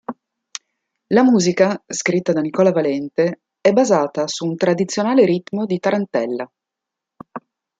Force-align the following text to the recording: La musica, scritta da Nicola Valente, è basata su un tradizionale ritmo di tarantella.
La 1.13 1.21
musica, 1.21 1.79
scritta 1.87 2.33
da 2.33 2.41
Nicola 2.41 2.71
Valente, 2.71 3.41
è 3.61 3.71
basata 3.71 4.25
su 4.27 4.47
un 4.47 4.55
tradizionale 4.55 5.25
ritmo 5.25 5.67
di 5.67 5.77
tarantella. 5.77 6.51